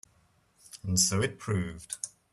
And 0.81 0.99
so 0.99 1.21
it 1.21 1.37
proved. 1.37 1.97